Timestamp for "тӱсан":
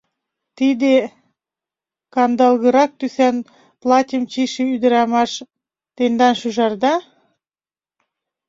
2.99-3.35